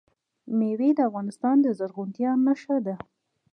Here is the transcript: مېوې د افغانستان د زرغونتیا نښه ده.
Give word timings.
مېوې 0.57 0.89
د 0.95 0.99
افغانستان 1.09 1.55
د 1.61 1.67
زرغونتیا 1.77 2.31
نښه 2.45 2.77
ده. 2.85 2.95